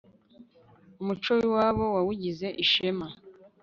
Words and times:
umuco 1.01 1.29
wiwabo 1.37 1.83
yawugize 1.97 2.47
ishema 2.63 3.07